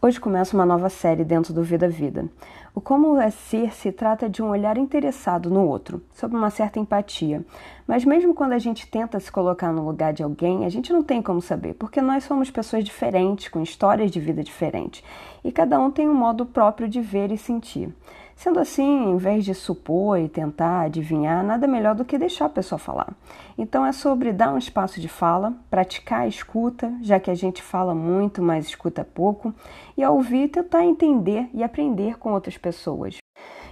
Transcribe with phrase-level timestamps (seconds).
[0.00, 2.28] Hoje começa uma nova série dentro do Vida Vida.
[2.72, 6.78] O Como é Ser se trata de um olhar interessado no outro, sob uma certa
[6.78, 7.44] empatia.
[7.84, 11.02] Mas mesmo quando a gente tenta se colocar no lugar de alguém, a gente não
[11.02, 15.02] tem como saber, porque nós somos pessoas diferentes, com histórias de vida diferentes,
[15.42, 17.92] e cada um tem um modo próprio de ver e sentir.
[18.38, 22.48] Sendo assim, em vez de supor e tentar adivinhar, nada melhor do que deixar a
[22.48, 23.12] pessoa falar.
[23.58, 27.60] Então é sobre dar um espaço de fala, praticar a escuta, já que a gente
[27.60, 29.52] fala muito, mas escuta pouco,
[29.96, 33.16] e ao ouvir tentar entender e aprender com outras pessoas.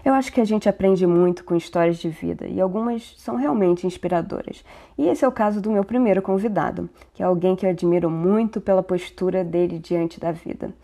[0.05, 3.87] Eu acho que a gente aprende muito com histórias de vida e algumas são realmente
[3.87, 4.65] inspiradoras.
[4.99, 8.11] E esse é o caso do meu primeiro convidado, que é alguém que eu admiro
[8.11, 10.75] muito pela postura dele diante da vida.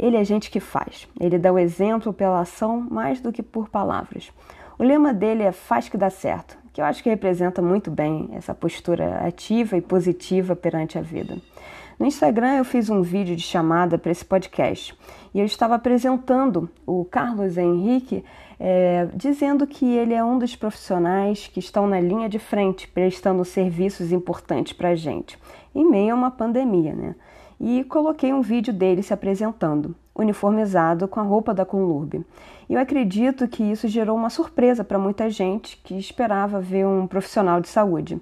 [0.00, 1.06] Ele é gente que faz.
[1.20, 4.32] Ele dá o exemplo pela ação mais do que por palavras.
[4.78, 8.30] O lema dele é Faz que dá certo, que eu acho que representa muito bem
[8.32, 11.36] essa postura ativa e positiva perante a vida.
[11.98, 14.98] No Instagram eu fiz um vídeo de chamada para esse podcast
[15.34, 18.24] e eu estava apresentando o Carlos Henrique,
[18.58, 23.44] é, dizendo que ele é um dos profissionais que estão na linha de frente, prestando
[23.44, 25.38] serviços importantes para a gente,
[25.74, 27.14] em meio a uma pandemia, né?
[27.60, 32.24] E coloquei um vídeo dele se apresentando, uniformizado com a roupa da Conlurb.
[32.66, 37.06] E eu acredito que isso gerou uma surpresa para muita gente que esperava ver um
[37.06, 38.18] profissional de saúde,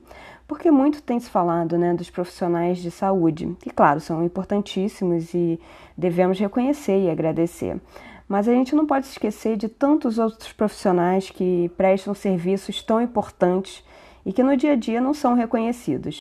[0.49, 5.61] porque muito tem se falado né, dos profissionais de saúde, que, claro, são importantíssimos e
[5.97, 7.81] devemos reconhecer e agradecer.
[8.27, 13.85] Mas a gente não pode esquecer de tantos outros profissionais que prestam serviços tão importantes
[14.27, 16.19] e que no dia a dia não são reconhecidos.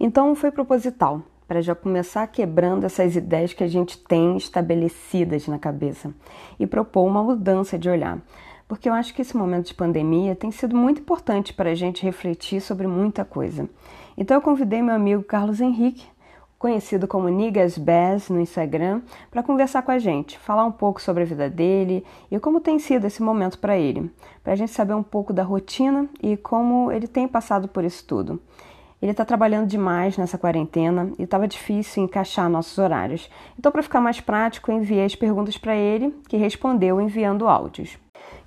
[0.00, 5.58] Então foi proposital para já começar quebrando essas ideias que a gente tem estabelecidas na
[5.58, 6.12] cabeça
[6.58, 8.18] e propor uma mudança de olhar.
[8.66, 12.02] Porque eu acho que esse momento de pandemia tem sido muito importante para a gente
[12.02, 13.68] refletir sobre muita coisa.
[14.16, 16.06] Então eu convidei meu amigo Carlos Henrique,
[16.58, 21.22] conhecido como Niggas Bass no Instagram, para conversar com a gente, falar um pouco sobre
[21.22, 24.10] a vida dele e como tem sido esse momento para ele,
[24.42, 28.06] para a gente saber um pouco da rotina e como ele tem passado por isso
[28.06, 28.40] tudo.
[29.00, 33.30] Ele está trabalhando demais nessa quarentena e estava difícil encaixar nossos horários.
[33.58, 37.98] Então, para ficar mais prático, eu enviei as perguntas para ele, que respondeu enviando áudios.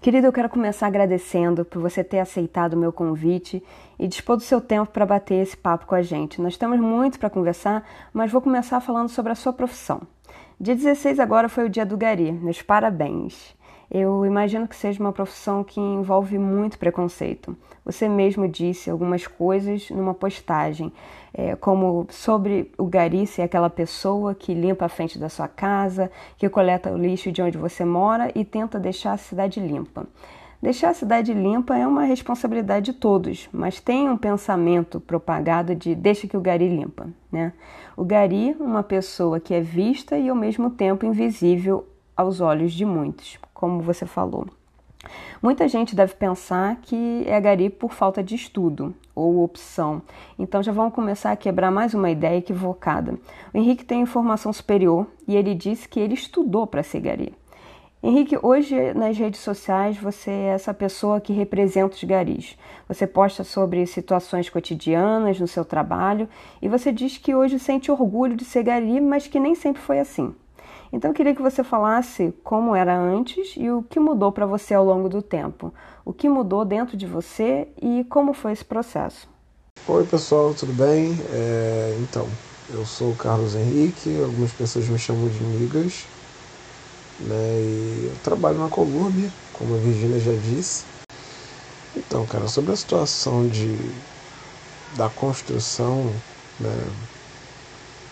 [0.02, 3.64] Querido, eu quero começar agradecendo por você ter aceitado o meu convite
[4.00, 6.42] e dispor do seu tempo para bater esse papo com a gente.
[6.42, 10.02] Nós temos muito para conversar, mas vou começar falando sobre a sua profissão.
[10.60, 12.32] Dia 16 agora foi o dia do Gari.
[12.32, 13.56] Meus parabéns.
[13.90, 17.56] Eu imagino que seja uma profissão que envolve muito preconceito.
[17.86, 20.92] Você mesmo disse algumas coisas numa postagem,
[21.34, 26.12] é, como sobre o gari ser aquela pessoa que limpa a frente da sua casa,
[26.38, 30.06] que coleta o lixo de onde você mora e tenta deixar a cidade limpa.
[30.62, 35.96] Deixar a cidade limpa é uma responsabilidade de todos, mas tem um pensamento propagado de
[35.96, 37.08] deixa que o gari limpa.
[37.32, 37.54] Né?
[37.96, 42.84] O gari, uma pessoa que é vista e ao mesmo tempo invisível aos olhos de
[42.84, 44.48] muitos, como você falou.
[45.42, 50.02] Muita gente deve pensar que é gari por falta de estudo ou opção.
[50.38, 53.18] Então já vamos começar a quebrar mais uma ideia equivocada.
[53.54, 57.34] O Henrique tem formação superior e ele disse que ele estudou para ser gari.
[58.02, 62.58] Henrique, hoje nas redes sociais você é essa pessoa que representa os garis.
[62.88, 66.30] Você posta sobre situações cotidianas no seu trabalho
[66.62, 70.00] e você diz que hoje sente orgulho de ser gari, mas que nem sempre foi
[70.00, 70.36] assim.
[70.92, 74.74] Então eu queria que você falasse como era antes e o que mudou para você
[74.74, 75.74] ao longo do tempo.
[76.06, 79.28] O que mudou dentro de você e como foi esse processo.
[79.88, 81.14] Oi pessoal, tudo bem?
[81.32, 82.28] É, então,
[82.74, 86.06] eu sou o Carlos Henrique, algumas pessoas me chamam de Migas,
[87.22, 87.62] né?
[87.62, 90.84] E eu trabalho na Colúrbia, como a Virginia já disse.
[91.96, 93.78] Então, cara, sobre a situação de
[94.98, 96.06] da construção
[96.60, 96.70] né,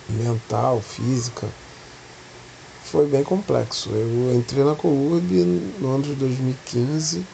[0.09, 1.47] mental, física,
[2.85, 3.90] foi bem complexo.
[3.90, 5.31] Eu entrei na Colurb
[5.79, 7.25] no ano de 2015.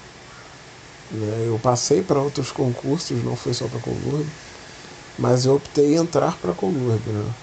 [1.12, 1.46] Né?
[1.48, 4.26] Eu passei para outros concursos, não foi só para a Colurb,
[5.20, 7.02] mas eu optei entrar para a Colurb.
[7.06, 7.34] Né?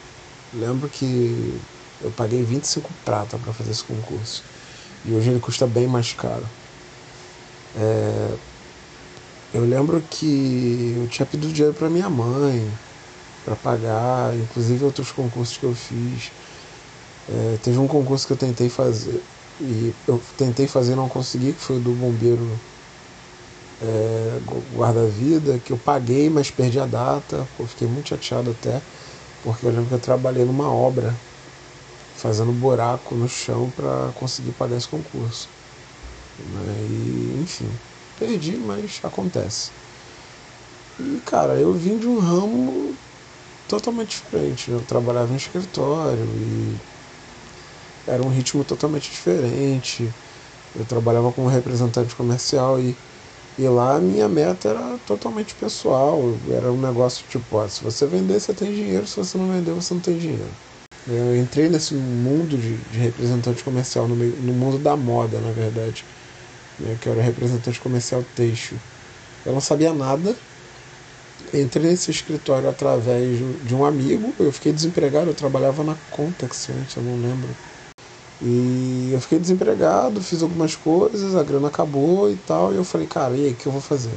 [0.55, 1.61] Lembro que
[2.01, 4.43] eu paguei 25 prata para fazer esse concurso.
[5.05, 6.47] E hoje ele custa bem mais caro.
[7.77, 8.35] É...
[9.53, 12.71] Eu lembro que eu tinha pedido dinheiro para minha mãe
[13.45, 16.31] para pagar, inclusive outros concursos que eu fiz.
[17.29, 19.23] É, teve um concurso que eu tentei fazer
[19.61, 22.59] e eu tentei fazer não consegui, que foi o do bombeiro
[23.81, 27.49] é, guarda-vida, que eu paguei, mas perdi a data.
[27.59, 28.83] Eu fiquei muito chateado até,
[29.43, 31.21] porque eu lembro que eu trabalhei numa obra
[32.15, 35.51] fazendo buraco no chão para conseguir pagar esse concurso.
[36.39, 36.87] Né?
[36.87, 37.81] E, enfim,
[38.17, 39.73] perdi, mas acontece.
[40.99, 42.99] E, cara, eu vim de um ramo
[43.69, 44.71] totalmente diferente.
[44.71, 46.81] Eu trabalhava em escritório e
[48.09, 50.17] era um ritmo totalmente diferente.
[50.75, 53.03] Eu trabalhava como representante comercial e,
[53.57, 56.41] e lá a minha meta era totalmente pessoal.
[56.53, 59.73] Era um negócio tipo, ó, se você vender, você tem dinheiro, se você não vender,
[59.75, 60.59] você não tem dinheiro.
[61.07, 65.53] Eu entrei nesse mundo de, de representante comercial, no, meio, no mundo da moda, na
[65.53, 66.07] verdade,
[66.79, 68.83] né, que era representante comercial têxtil.
[69.45, 70.39] Eu não sabia nada,
[71.53, 76.97] entrei nesse escritório através de um amigo, eu fiquei desempregado, eu trabalhava na Contex antes,
[76.97, 77.59] eu não lembro.
[78.41, 83.07] E eu fiquei desempregado, fiz algumas coisas, a grana acabou e tal, e eu falei,
[83.07, 84.15] cara, e aí, o que eu vou fazer?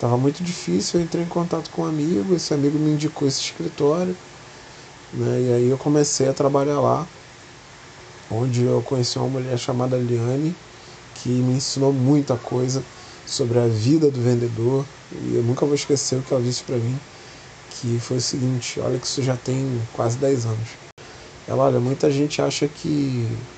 [0.00, 3.40] Tava muito difícil, eu entrei em contato com um amigo, esse amigo me indicou esse
[3.40, 4.16] escritório,
[5.12, 5.42] né?
[5.42, 7.06] E aí eu comecei a trabalhar lá,
[8.30, 10.54] onde eu conheci uma mulher chamada Liane,
[11.16, 12.82] que me ensinou muita coisa
[13.26, 16.76] sobre a vida do vendedor, e eu nunca vou esquecer o que ela disse para
[16.76, 16.98] mim,
[17.70, 20.87] que foi o seguinte, olha que isso já tem quase 10 anos.
[21.48, 23.48] Ela, olha, muita gente acha que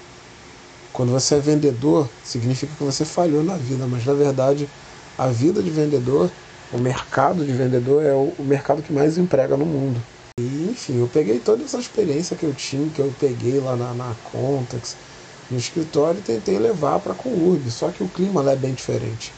[0.92, 4.72] quando você é vendedor, significa que você falhou na vida, mas na verdade
[5.16, 6.36] a vida de vendedor,
[6.70, 10.06] o mercado de vendedor é o, mercado que mais emprega no mundo.
[10.40, 13.94] E, enfim, eu peguei toda essa experiência que eu tinha, que eu peguei lá na,
[13.94, 14.98] na Contax,
[15.48, 18.74] no escritório, e tentei levar para a Conurb, só que o clima lá é bem
[18.74, 19.36] diferente.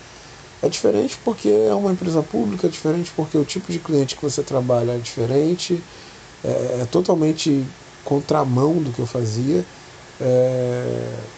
[0.61, 4.23] É diferente porque é uma empresa pública, é diferente porque o tipo de cliente que
[4.23, 5.85] você trabalha é diferente,
[6.43, 9.67] é, é totalmente contramão do que eu fazia.
[10.21, 11.31] É,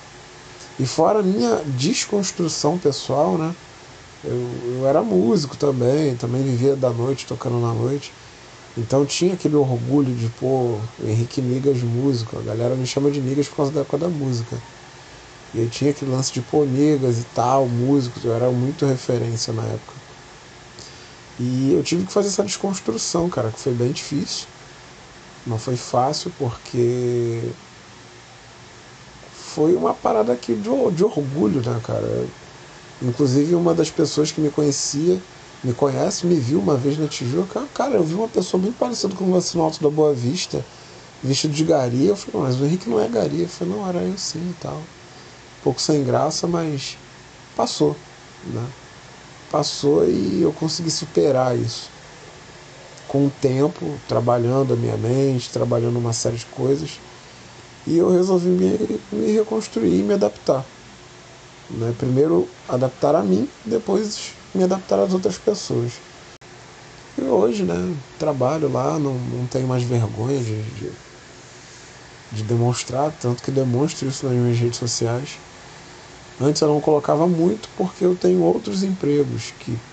[0.78, 3.56] e fora a minha desconstrução pessoal, né?
[4.22, 8.14] Eu, eu era músico também, também vivia da noite, tocando na noite.
[8.76, 12.38] Então tinha aquele orgulho de, pô, Henrique Nigas músico.
[12.38, 14.62] A galera me chama de Nigas por causa da, causa da música.
[15.54, 19.52] E eu tinha aquele lance de pô, negas e tal, músicos, eu era muito referência
[19.52, 19.94] na época.
[21.38, 24.48] E eu tive que fazer essa desconstrução, cara, que foi bem difícil.
[25.46, 27.42] Não foi fácil porque
[29.30, 32.26] foi uma parada aqui de, de orgulho, né, cara?
[33.02, 35.22] Inclusive uma das pessoas que me conhecia,
[35.64, 39.14] me conhece, me viu uma vez na Tijuca, cara, eu vi uma pessoa bem parecida
[39.16, 40.64] com você no Alto da Boa Vista,
[41.22, 42.10] vestido de garia.
[42.10, 43.44] Eu falei, mas o Henrique não é garia.
[43.44, 44.88] Eu falei, não, era eu sim e tal
[45.62, 46.98] pouco sem graça, mas
[47.54, 47.96] passou,
[48.42, 48.68] né?
[49.50, 51.93] Passou e eu consegui superar isso.
[53.14, 57.02] Com o tempo, trabalhando a minha mente, trabalhando uma série de coisas,
[57.86, 60.72] e eu resolvi me, me reconstruir e me adaptar.
[61.68, 61.92] Né?
[61.94, 66.04] Primeiro adaptar a mim, depois me adaptar às outras pessoas.
[67.16, 67.74] E hoje, né,
[68.16, 70.98] trabalho lá, não, não tenho mais vergonha de, de,
[72.30, 75.42] de demonstrar, tanto que demonstro isso nas minhas redes sociais.
[76.38, 79.86] Antes eu não colocava muito porque eu tenho outros empregos que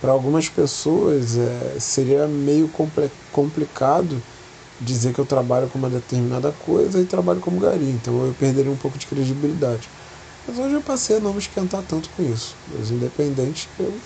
[0.00, 2.70] para algumas pessoas é, seria meio
[3.30, 4.24] complicado
[4.80, 8.72] dizer que eu trabalho com uma determinada coisa e trabalho como gari, então eu perderia
[8.72, 9.92] um pouco de credibilidade.
[10.46, 12.58] Mas hoje eu passei a não me esquentar tanto com isso.
[12.66, 14.04] Os independentes eu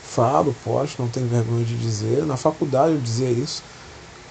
[0.00, 2.26] falo, posto, não tenho vergonha de dizer.
[2.26, 3.64] Na faculdade eu dizia isso.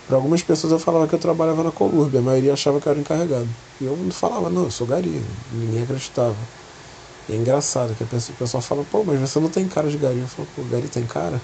[0.06, 2.92] Para algumas pessoas eu falava que eu trabalhava na Colurb, a maioria achava que eu
[2.92, 3.56] era encarregado.
[3.80, 6.50] E eu não falava, não, eu sou gari, ninguém acreditava.
[7.32, 10.20] É engraçado que o pessoal fala, pô, mas você não tem cara de gari.
[10.20, 11.42] Eu falo, pô, gari tem cara?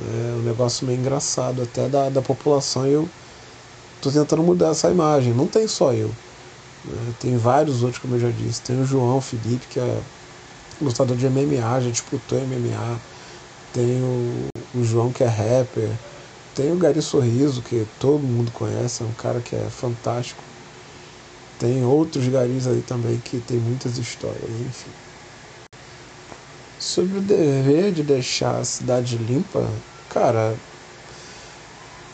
[0.00, 3.10] É um negócio meio engraçado até da, da população e eu
[4.00, 5.34] tô tentando mudar essa imagem.
[5.34, 6.10] Não tem só eu.
[6.84, 7.14] Né?
[7.18, 8.62] Tem vários outros, como eu já disse.
[8.62, 10.04] Tem o João Felipe, que é
[10.80, 13.02] lutador de MMA, já disputou MMA.
[13.72, 16.00] Tem o, o João, que é rapper.
[16.54, 20.47] Tem o Gary Sorriso, que todo mundo conhece, é um cara que é fantástico.
[21.58, 24.90] Tem outros garis aí também que tem muitas histórias, enfim.
[26.78, 29.68] Sobre o dever de deixar a cidade limpa,
[30.08, 30.56] cara,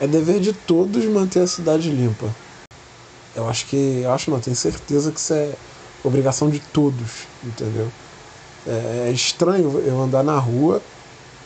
[0.01, 2.35] é dever de todos manter a cidade limpa.
[3.37, 5.55] Eu acho que, eu acho não, tenho certeza que isso é
[6.03, 7.91] obrigação de todos, entendeu?
[8.67, 10.81] É, é estranho eu andar na rua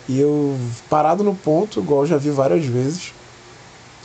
[0.09, 0.57] e eu,
[0.89, 3.13] parado no ponto, igual já vi várias vezes,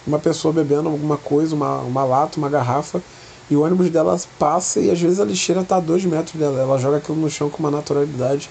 [0.05, 3.01] uma pessoa bebendo alguma coisa, uma, uma lata, uma garrafa,
[3.49, 6.59] e o ônibus dela passa e às vezes a lixeira está a dois metros dela.
[6.59, 8.49] Ela joga aquilo no chão com uma naturalidade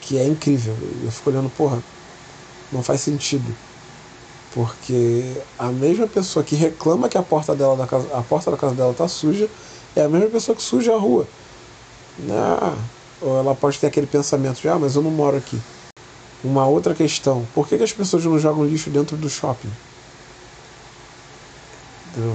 [0.00, 0.76] que é incrível.
[1.02, 1.82] Eu fico olhando, porra,
[2.70, 3.54] não faz sentido.
[4.52, 8.56] Porque a mesma pessoa que reclama que a porta, dela da casa, a porta da
[8.56, 9.48] casa dela está suja
[9.96, 11.26] é a mesma pessoa que suja a rua.
[12.30, 12.76] Ah,
[13.20, 15.60] ou ela pode ter aquele pensamento de, ah, mas eu não moro aqui.
[16.42, 19.72] Uma outra questão: por que, que as pessoas não jogam lixo dentro do shopping?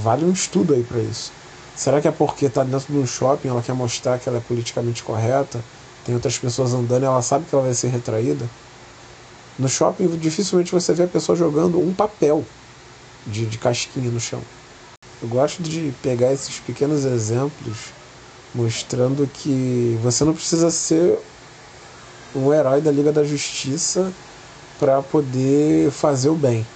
[0.02, 1.32] Vale um estudo aí para isso.
[1.80, 4.42] Será que é porque está dentro de um shopping, ela quer mostrar que ela é
[4.42, 5.64] politicamente correta,
[6.06, 8.46] tem outras pessoas andando e ela sabe que ela vai ser retraída?
[9.58, 12.44] No shopping, dificilmente você vê a pessoa jogando um papel
[13.26, 14.42] de, de casquinha no chão.
[15.22, 17.94] Eu gosto de pegar esses pequenos exemplos
[18.54, 21.18] mostrando que você não precisa ser
[22.36, 24.12] um herói da Liga da Justiça
[24.78, 26.68] para poder fazer o bem.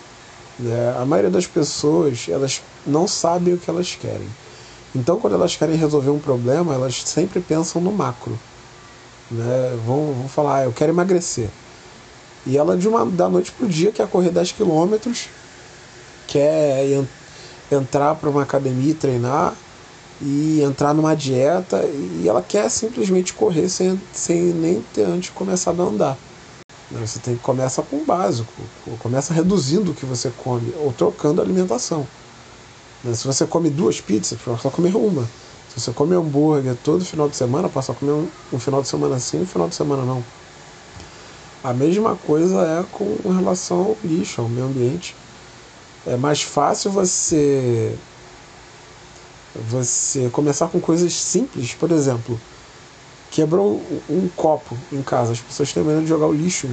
[0.57, 0.95] Né?
[0.97, 4.29] A maioria das pessoas elas não sabem o que elas querem.
[4.95, 8.37] Então, quando elas querem resolver um problema, elas sempre pensam no macro.
[9.31, 9.77] Né?
[9.85, 11.49] Vão, vão falar, ah, eu quero emagrecer.
[12.45, 15.29] E ela, de uma, da noite para o dia, quer correr 10 quilômetros,
[16.27, 17.05] quer
[17.71, 19.55] entrar para uma academia e treinar,
[20.21, 25.81] e entrar numa dieta, e ela quer simplesmente correr sem, sem nem ter antes começado
[25.81, 26.17] a andar.
[26.91, 28.53] Você tem que começar com o básico,
[28.99, 32.07] começa reduzindo o que você come, ou trocando a alimentação.
[33.03, 33.13] Né?
[33.13, 35.23] Se você come duas pizzas, a comer uma.
[35.69, 38.87] Se você come hambúrguer todo final de semana, passa a comer um, um final de
[38.87, 40.23] semana sim e um final de semana não.
[41.63, 45.15] A mesma coisa é com relação ao lixo, ao meio ambiente.
[46.05, 47.97] É mais fácil você
[49.69, 52.39] você começar com coisas simples, por exemplo,
[53.29, 56.67] quebrou um copo em casa, as pessoas têm medo de jogar o lixo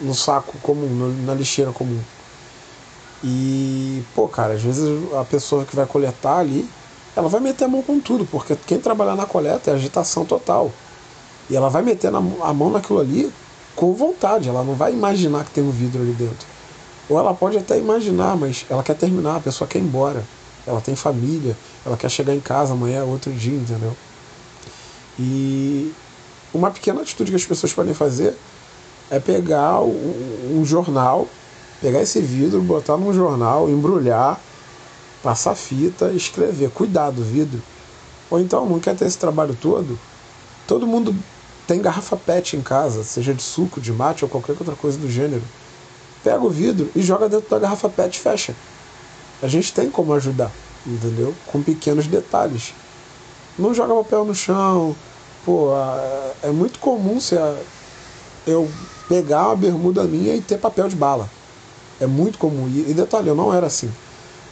[0.00, 2.00] no saco comum, na lixeira comum.
[3.24, 6.68] E, pô, cara, às vezes a pessoa que vai coletar ali,
[7.14, 10.70] ela vai meter a mão com tudo, porque quem trabalhar na coleta é agitação total.
[11.48, 13.32] E ela vai meter a mão naquilo ali
[13.74, 16.46] com vontade, ela não vai imaginar que tem um vidro ali dentro.
[17.08, 20.24] Ou ela pode até imaginar, mas ela quer terminar, a pessoa quer ir embora.
[20.66, 23.96] Ela tem família, ela quer chegar em casa amanhã, outro dia, entendeu?
[25.18, 25.92] E
[26.52, 28.36] uma pequena atitude que as pessoas podem fazer
[29.10, 31.28] é pegar um jornal,
[31.80, 34.40] pegar esse vidro, botar num jornal, embrulhar,
[35.22, 36.70] passar fita, escrever.
[36.70, 37.62] Cuidado, vidro.
[38.30, 39.98] Ou então, não quer ter esse trabalho todo?
[40.66, 41.14] Todo mundo
[41.66, 45.10] tem garrafa PET em casa, seja de suco, de mate ou qualquer outra coisa do
[45.10, 45.42] gênero.
[46.22, 48.54] Pega o vidro e joga dentro da garrafa PET, fecha.
[49.42, 50.50] A gente tem como ajudar,
[50.86, 51.34] entendeu?
[51.46, 52.72] Com pequenos detalhes.
[53.58, 54.96] Não joga papel no chão.
[55.44, 55.68] Pô,
[56.42, 57.36] é muito comum se
[58.46, 58.68] eu
[59.08, 61.30] pegar uma bermuda minha e ter papel de bala.
[62.00, 62.68] É muito comum.
[62.68, 63.90] E detalhe, eu não era assim.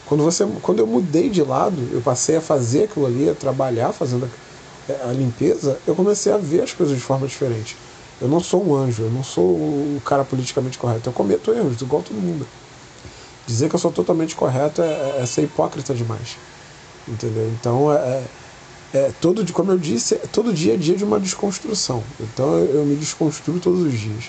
[0.05, 3.91] Quando, você, quando eu mudei de lado, eu passei a fazer aquilo ali, a trabalhar
[3.91, 4.29] fazendo
[5.03, 7.75] a limpeza, eu comecei a ver as coisas de forma diferente.
[8.21, 11.09] Eu não sou um anjo, eu não sou o cara politicamente correto.
[11.09, 12.47] Eu cometo erros, igual todo mundo.
[13.47, 16.37] Dizer que eu sou totalmente correto é, é, é ser hipócrita demais.
[17.07, 17.47] Entendeu?
[17.59, 17.97] Então, é,
[18.93, 22.03] é, é todo, como eu disse, todo dia é dia de uma desconstrução.
[22.19, 24.25] Então, eu, eu me desconstruo todos os dias.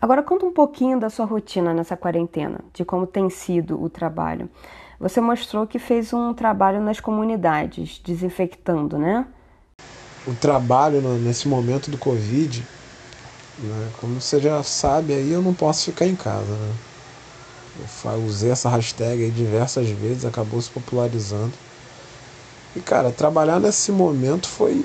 [0.00, 4.48] Agora, conta um pouquinho da sua rotina nessa quarentena, de como tem sido o trabalho.
[4.98, 9.26] Você mostrou que fez um trabalho nas comunidades, desinfectando, né?
[10.26, 12.64] o trabalho nesse momento do Covid,
[13.58, 16.52] né, como você já sabe, aí eu não posso ficar em casa.
[16.52, 16.74] Né?
[18.04, 21.52] Eu usei essa hashtag diversas vezes, acabou se popularizando.
[22.76, 24.84] E cara, trabalhar nesse momento foi.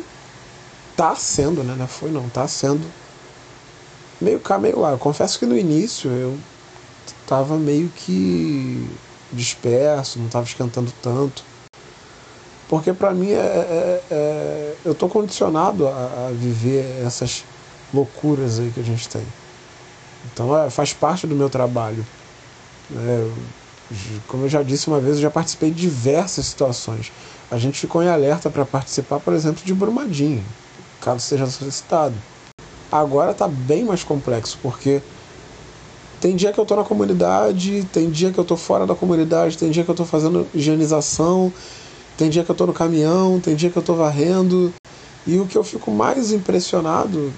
[0.96, 1.76] tá sendo, né?
[1.78, 2.86] Não foi não, tá sendo
[4.20, 4.92] meio cá, meio lá.
[4.92, 6.38] Eu confesso que no início eu
[7.28, 8.88] tava meio que
[9.32, 11.44] disperso, não tava esquentando tanto.
[12.68, 17.44] Porque para mim é, é, é, eu estou condicionado a, a, viver essas
[17.94, 19.24] loucuras aí que a gente tem.
[20.34, 22.06] Então é, faz parte do meu trabalho.
[22.96, 23.30] É,
[24.28, 27.12] como eu já disse uma vez, eu já participei de diversas situações.
[27.52, 30.44] A gente ficou em alerta para participar, por exemplo, de Brumadinho,
[31.00, 32.16] caso seja solicitado.
[32.96, 35.02] Agora está bem mais complexo, porque
[36.22, 39.58] tem dia que eu estou na comunidade, tem dia que eu estou fora da comunidade,
[39.58, 41.52] tem dia que eu estou fazendo higienização,
[42.18, 44.74] tem dia que eu estou no caminhão, tem dia que eu estou varrendo.
[45.28, 47.34] E o que eu fico mais impressionado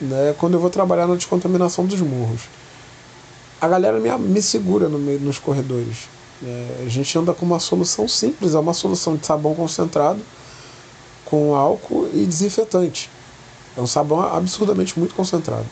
[0.00, 2.42] né, é quando eu vou trabalhar na descontaminação dos morros.
[3.60, 6.08] A galera me, me segura no meio, nos corredores.
[6.40, 10.20] É, a gente anda com uma solução simples, é uma solução de sabão concentrado
[11.24, 13.10] com álcool e desinfetante.
[13.76, 15.66] É um sabão absurdamente muito concentrado.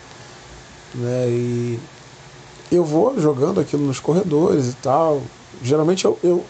[0.95, 1.81] Né, e
[2.71, 5.23] eu vou jogando aquilo nos corredores e tal.
[5.63, 6.45] Geralmente eu, eu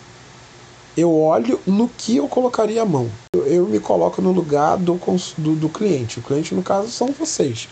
[0.99, 3.09] eu olho no que eu colocaria a mão.
[3.33, 5.00] Eu, eu me coloco no lugar do,
[5.38, 6.19] do, do, cliente.
[6.19, 7.69] O cliente, no caso, são vocês.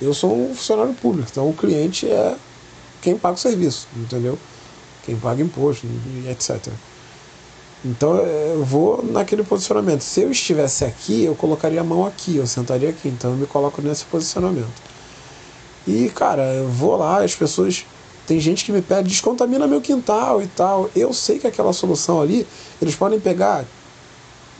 [0.00, 2.36] Eu sou um funcionário público, então o cliente é
[3.02, 4.38] quem paga o serviço, entendeu?
[5.04, 5.84] Quem paga imposto,
[6.28, 6.72] etc.
[7.84, 10.02] Então eu vou naquele posicionamento.
[10.02, 13.08] Se eu estivesse aqui, eu colocaria a mão aqui, eu sentaria aqui.
[13.08, 14.90] Então eu me coloco nesse posicionamento.
[15.86, 17.86] E, cara, eu vou lá, as pessoas
[18.26, 20.90] tem gente que me pede, descontamina meu quintal e tal.
[20.94, 22.46] Eu sei que aquela solução ali,
[22.80, 23.64] eles podem pegar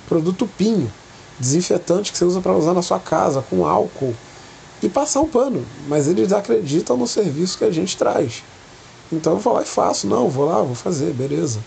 [0.09, 0.91] produto pinho,
[1.39, 4.15] desinfetante que você usa para usar na sua casa, com álcool,
[4.83, 5.65] e passar um pano.
[5.87, 8.43] Mas eles acreditam no serviço que a gente traz.
[9.13, 10.07] Então eu vou lá e faço.
[10.07, 11.61] Não, vou lá, vou fazer, beleza.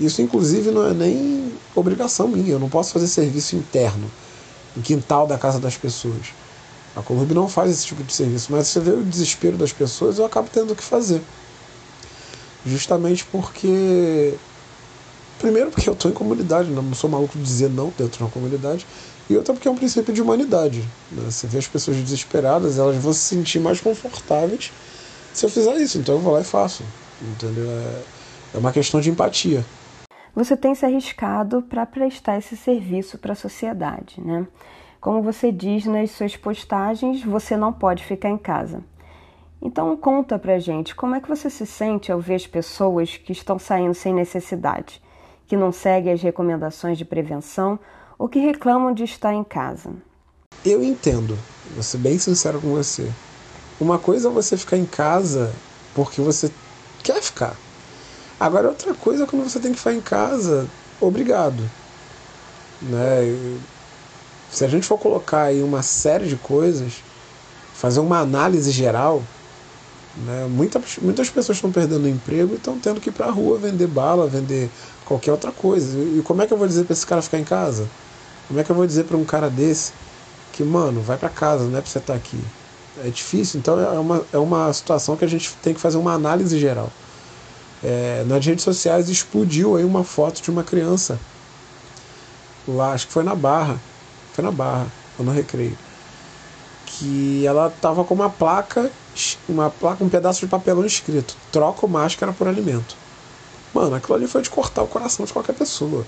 [0.00, 2.52] Isso, inclusive, não é nem obrigação minha.
[2.52, 4.10] Eu não posso fazer serviço interno
[4.74, 6.32] no quintal da casa das pessoas.
[6.96, 10.18] A Columbi não faz esse tipo de serviço, mas você vê o desespero das pessoas,
[10.18, 11.20] eu acabo tendo que fazer.
[12.64, 14.34] Justamente porque.
[15.38, 18.30] Primeiro, porque eu estou em comunidade, não sou maluco de dizer não dentro de uma
[18.30, 18.86] comunidade.
[19.28, 20.80] E outra, porque é um princípio de humanidade.
[21.12, 21.30] Né?
[21.30, 24.72] Você vê as pessoas desesperadas, elas vão se sentir mais confortáveis
[25.32, 25.98] se eu fizer isso.
[25.98, 26.82] Então eu vou lá e faço.
[27.22, 27.70] Entendeu?
[27.70, 28.02] É,
[28.54, 29.64] é uma questão de empatia.
[30.34, 34.46] Você tem se arriscado para prestar esse serviço para a sociedade, né?
[35.00, 38.84] Como você diz nas suas postagens, você não pode ficar em casa.
[39.62, 43.32] Então conta pra gente, como é que você se sente ao ver as pessoas que
[43.32, 45.02] estão saindo sem necessidade,
[45.46, 47.78] que não seguem as recomendações de prevenção
[48.18, 49.92] ou que reclamam de estar em casa?
[50.64, 51.38] Eu entendo,
[51.74, 53.10] vou ser bem sincero com você.
[53.80, 55.52] Uma coisa é você ficar em casa
[55.94, 56.50] porque você
[57.02, 57.56] quer ficar.
[58.40, 60.66] Agora outra coisa é quando você tem que ficar em casa,
[60.98, 61.62] obrigado.
[62.80, 63.58] Né?
[64.50, 66.94] Se a gente for colocar aí uma série de coisas,
[67.74, 69.22] fazer uma análise geral,
[70.16, 73.58] né, muitas, muitas pessoas estão perdendo emprego e estão tendo que ir para a rua
[73.58, 74.70] vender bala, vender
[75.04, 75.98] qualquer outra coisa.
[75.98, 77.86] E como é que eu vou dizer para esse cara ficar em casa?
[78.48, 79.92] Como é que eu vou dizer para um cara desse
[80.52, 82.40] que, mano, vai para casa, não é para você estar tá aqui?
[83.04, 86.14] É difícil, então é uma, é uma situação que a gente tem que fazer uma
[86.14, 86.90] análise geral.
[87.82, 91.18] É, nas redes sociais explodiu aí uma foto de uma criança
[92.68, 93.80] lá, acho que foi na Barra,
[94.32, 94.86] foi na Barra,
[95.18, 95.76] ou no Recreio,
[96.86, 98.90] que ela tava com uma placa,
[99.48, 102.96] uma placa, um pedaço de papelão escrito: troca máscara por alimento.
[103.72, 106.04] Mano, aquilo ali foi de cortar o coração de qualquer pessoa.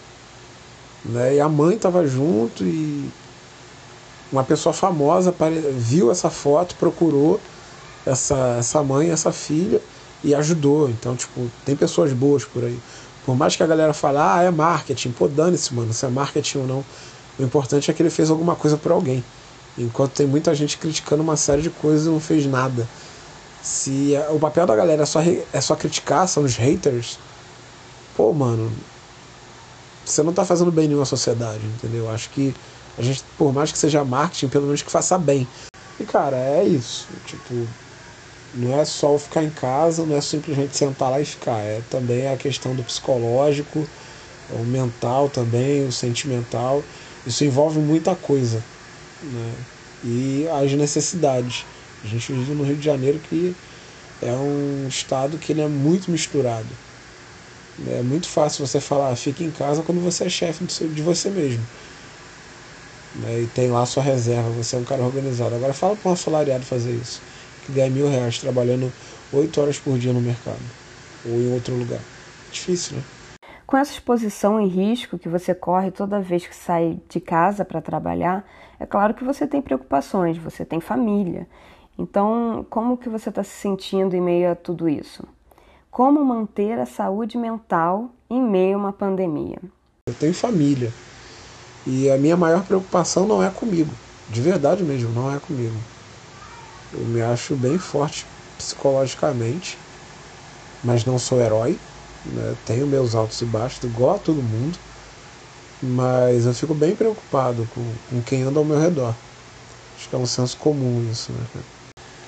[1.05, 1.37] Né?
[1.37, 3.09] E a mãe tava junto e
[4.33, 5.35] uma pessoa famosa
[5.77, 7.41] viu essa foto, procurou
[8.05, 9.81] essa, essa mãe, essa filha
[10.23, 10.89] e ajudou.
[10.89, 12.79] Então, tipo, tem pessoas boas por aí.
[13.25, 16.59] Por mais que a galera fale, ah, é marketing, pô, dane-se, mano, se é marketing
[16.59, 16.85] ou não.
[17.39, 19.25] O importante é que ele fez alguma coisa por alguém.
[19.79, 22.87] Enquanto tem muita gente criticando uma série de coisas e não fez nada.
[23.63, 25.21] Se o papel da galera é só,
[25.53, 27.19] é só criticar, são os haters,
[28.17, 28.73] pô, mano,
[30.05, 32.11] você não tá fazendo bem nenhuma sociedade, entendeu?
[32.11, 32.53] Acho que
[32.99, 35.47] a gente, por mais que seja marketing, pelo menos que faça bem.
[35.99, 37.07] E cara, é isso.
[37.25, 37.67] Tipo,
[38.55, 41.59] não é só ficar em casa, não é simplesmente sentar lá e ficar.
[41.59, 43.87] É também a questão do psicológico,
[44.51, 46.83] o mental também, o sentimental.
[47.27, 48.63] Isso envolve muita coisa.
[49.23, 49.53] Né?
[50.05, 51.65] E as necessidades.
[52.05, 53.55] A gente vive no Rio de Janeiro que
[54.21, 56.69] é um estado que ele é muito misturado.
[57.87, 61.31] É muito fácil você falar, ah, fique em casa quando você é chefe de você
[61.31, 61.67] mesmo.
[63.15, 63.43] Né?
[63.43, 65.55] E tem lá sua reserva, você é um cara organizado.
[65.55, 67.21] Agora fala para um assalariado fazer isso,
[67.65, 68.93] que ganha mil reais trabalhando
[69.33, 70.63] oito horas por dia no mercado
[71.25, 72.01] ou em outro lugar.
[72.51, 73.03] Difícil, né?
[73.67, 77.81] Com essa exposição em risco que você corre toda vez que sai de casa para
[77.81, 78.45] trabalhar,
[78.79, 81.47] é claro que você tem preocupações, você tem família.
[81.99, 85.25] Então, como que você está se sentindo em meio a tudo isso?
[85.91, 89.59] Como manter a saúde mental em meio a uma pandemia?
[90.07, 90.93] Eu tenho família
[91.87, 93.91] e a minha maior preocupação não é comigo,
[94.29, 95.77] de verdade mesmo, não é comigo.
[96.93, 99.87] Eu me acho bem forte psicologicamente,
[100.83, 101.87] mas não sou herói
[102.25, 102.55] né?
[102.65, 104.81] Tenho meus altos e baixos, igual a todo mundo,
[105.81, 109.23] mas eu fico bem preocupado com, com quem anda ao meu redor.
[109.97, 111.49] Acho que é um senso comum isso, né?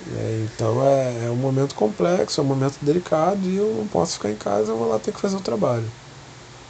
[0.07, 4.15] É, então é, é, um momento complexo, é um momento delicado e eu não posso
[4.15, 5.97] ficar em casa, eu vou lá ter que fazer o trabalho.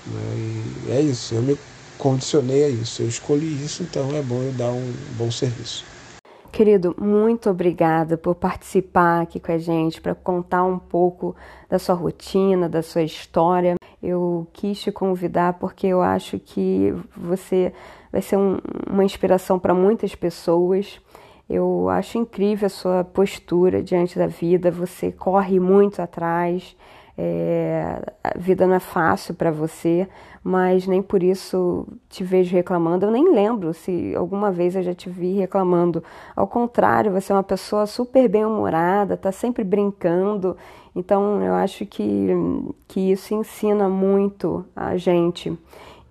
[0.04, 0.38] Né?
[0.38, 1.58] E é isso, eu me
[1.98, 5.93] condicionei a isso, eu escolhi isso, então é bom eu dar um bom serviço.
[6.54, 11.34] Querido, muito obrigada por participar aqui com a gente, para contar um pouco
[11.68, 13.74] da sua rotina, da sua história.
[14.00, 17.72] Eu quis te convidar porque eu acho que você
[18.12, 21.00] vai ser um, uma inspiração para muitas pessoas.
[21.50, 26.76] Eu acho incrível a sua postura diante da vida, você corre muito atrás.
[27.16, 30.08] É, a vida não é fácil para você,
[30.42, 33.06] mas nem por isso te vejo reclamando.
[33.06, 36.02] Eu nem lembro se alguma vez eu já te vi reclamando.
[36.34, 40.56] Ao contrário, você é uma pessoa super bem-humorada, está sempre brincando.
[40.94, 42.28] Então, eu acho que,
[42.88, 45.56] que isso ensina muito a gente.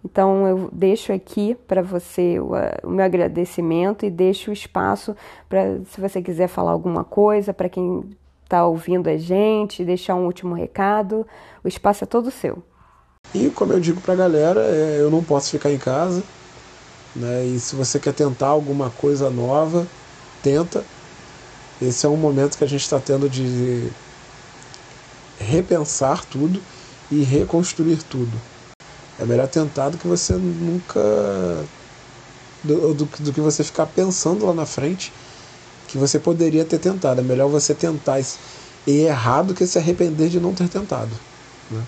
[0.03, 2.51] Então, eu deixo aqui para você o,
[2.83, 5.15] o, meu agradecimento e deixo o espaço
[5.47, 8.03] para, se você quiser falar alguma coisa, para quem
[8.53, 11.25] está ouvindo a gente, deixar um último recado.
[11.63, 12.61] O espaço é todo seu.
[13.33, 16.21] E como eu digo para a galera, é, eu não posso ficar em casa.
[17.15, 17.45] Né?
[17.45, 19.87] E se você quer tentar alguma coisa nova,
[20.43, 20.83] tenta.
[21.81, 23.91] Esse é um momento que a gente está tendo de
[25.39, 26.61] repensar tudo
[27.09, 28.39] e reconstruir tudo.
[29.19, 31.01] É melhor tentar do que você nunca.
[32.63, 35.11] Do, do, do que você ficar pensando lá na frente
[35.93, 37.21] que você poderia ter tentado.
[37.21, 41.11] É melhor você tentar e errar do que se arrepender de não ter tentado.
[41.69, 41.83] Né?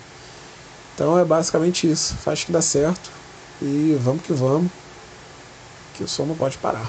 [0.94, 2.14] Então é basicamente isso.
[2.14, 3.10] Faz que dá certo
[3.60, 4.70] e vamos que vamos,
[5.96, 6.88] que o som não pode parar.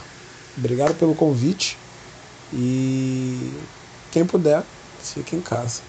[0.56, 1.75] Obrigado pelo convite
[2.53, 3.51] e
[4.12, 4.63] quem puder,
[4.99, 5.82] fique em casa.